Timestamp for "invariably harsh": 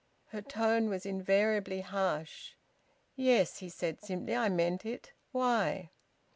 1.05-2.55